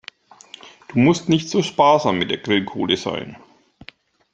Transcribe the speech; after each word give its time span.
Du 0.87 0.97
musst 0.97 1.29
nicht 1.29 1.47
so 1.47 1.61
sparsam 1.61 2.17
mit 2.17 2.31
der 2.31 2.39
Grillkohle 2.39 2.97
sein. 2.97 3.35